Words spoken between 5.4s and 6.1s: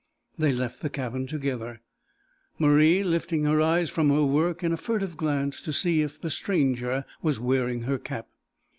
to see